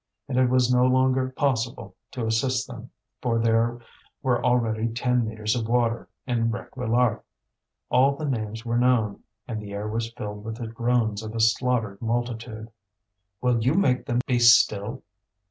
[0.27, 2.89] And it was no longer possible to assist them,
[3.21, 3.77] for there
[4.23, 7.21] were already ten metres of water in Réquillart.
[7.91, 11.39] All the names were known, and the air was filled with the groans of a
[11.39, 12.71] slaughtered multitude.
[13.41, 15.03] "Will you make them be still?"